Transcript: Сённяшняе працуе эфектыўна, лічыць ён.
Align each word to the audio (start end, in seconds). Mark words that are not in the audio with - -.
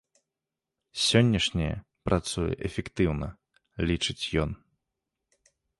Сённяшняе 1.07 1.69
працуе 2.09 2.49
эфектыўна, 2.71 3.27
лічыць 3.91 4.21
ён. 4.45 4.51